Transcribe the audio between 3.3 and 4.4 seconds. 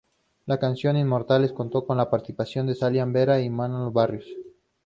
y Manolo Barrios.